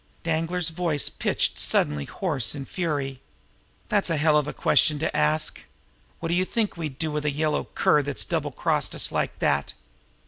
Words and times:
Danglar's 0.23 0.69
voice 0.69 1.09
pitched 1.09 1.59
suddenly 1.59 2.05
hoarse 2.05 2.55
in 2.55 2.65
fury. 2.65 3.21
"That's 3.89 4.09
a 4.09 4.17
hell 4.17 4.35
of 4.35 4.47
a 4.47 4.51
question 4.51 4.97
to 4.97 5.15
ask! 5.15 5.59
What 6.19 6.29
do 6.29 6.33
you 6.33 6.43
think 6.43 6.75
we'd 6.75 6.97
do 6.97 7.11
with 7.11 7.23
a 7.23 7.29
yellow 7.29 7.65
cur 7.75 8.01
that's 8.01 8.25
double 8.25 8.49
crossed 8.51 8.95
us 8.95 9.11
like 9.11 9.37
that?" 9.37 9.73